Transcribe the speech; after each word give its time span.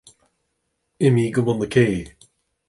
Imigh 1.05 1.33
go 1.33 1.41
bun 1.45 1.57
na 1.59 1.67
cé. 1.73 1.85